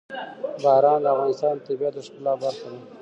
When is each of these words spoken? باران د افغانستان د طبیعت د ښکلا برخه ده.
باران 0.63 0.99
د 1.03 1.05
افغانستان 1.13 1.53
د 1.57 1.61
طبیعت 1.67 1.93
د 1.95 1.99
ښکلا 2.07 2.33
برخه 2.41 2.67
ده. 2.71 2.79